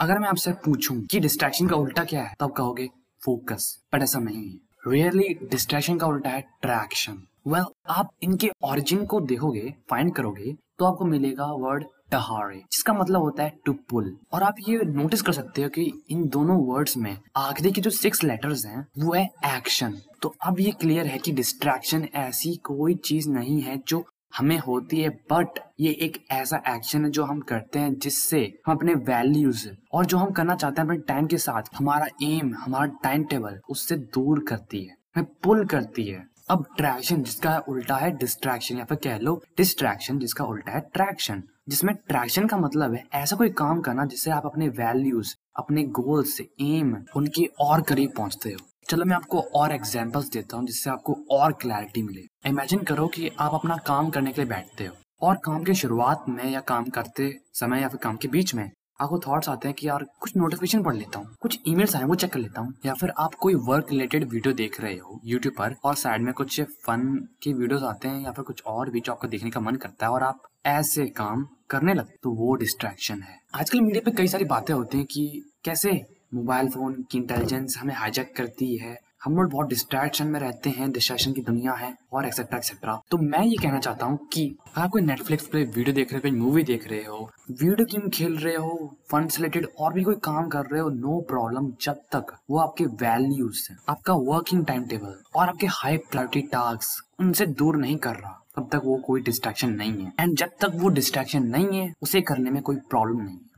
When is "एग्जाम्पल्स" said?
49.72-50.28